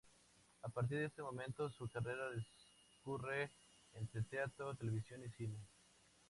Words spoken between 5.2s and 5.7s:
y cine.